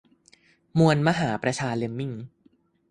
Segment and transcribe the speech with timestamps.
[0.77, 2.11] มวลมหาประชาเลมมิ่ง